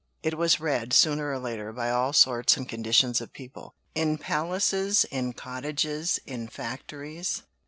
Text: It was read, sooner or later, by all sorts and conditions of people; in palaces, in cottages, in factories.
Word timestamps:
It 0.23 0.35
was 0.35 0.59
read, 0.59 0.93
sooner 0.93 1.29
or 1.31 1.37
later, 1.37 1.71
by 1.71 1.91
all 1.91 2.11
sorts 2.11 2.57
and 2.57 2.67
conditions 2.67 3.21
of 3.21 3.33
people; 3.33 3.75
in 3.93 4.17
palaces, 4.17 5.03
in 5.11 5.33
cottages, 5.33 6.19
in 6.25 6.47
factories. 6.47 7.43